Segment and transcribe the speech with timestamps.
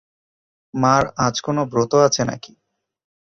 [0.73, 2.53] মার আজ কোনো ব্রত আছে নাকি!